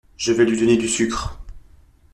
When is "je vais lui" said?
0.17-0.59